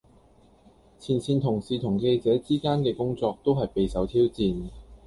[0.99, 4.71] 前線同事同記者之間嘅工作都係備受挑戰